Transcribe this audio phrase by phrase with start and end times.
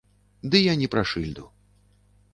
[0.55, 1.45] Ды я не пра шыльду.